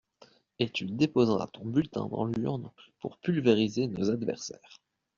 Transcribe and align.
Et 0.57 0.67
tu 0.67 0.85
déposeras 0.87 1.45
ton 1.45 1.63
bulletin 1.63 2.07
dans 2.07 2.25
l'urne 2.25 2.71
pour 3.01 3.19
pulvériser 3.19 3.85
nos 3.85 4.09
adversaires. 4.09 4.79